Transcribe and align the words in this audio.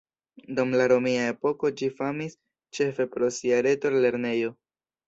Dum 0.59 0.71
la 0.79 0.87
romia 0.91 1.27
epoko 1.33 1.71
ĝi 1.83 1.91
famis 2.01 2.35
ĉefe 2.79 3.09
pro 3.15 3.35
sia 3.41 3.65
retor-lernejo. 3.71 4.57